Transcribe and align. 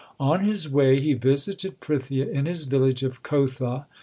On 0.19 0.39
his 0.39 0.67
way 0.67 0.99
he 0.99 1.13
visited 1.13 1.79
Prithia 1.79 2.27
in 2.27 2.47
his 2.47 2.63
village 2.63 3.03
of 3.03 3.21
Kotha. 3.21 3.85